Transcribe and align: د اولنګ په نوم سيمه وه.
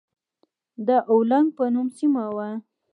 د 0.87 0.89
اولنګ 1.11 1.47
په 1.57 1.63
نوم 1.73 1.87
سيمه 1.97 2.23
وه. 2.35 2.49